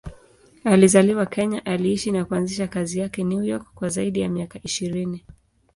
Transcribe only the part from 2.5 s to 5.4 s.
kazi zake New York kwa zaidi ya miaka ishirini.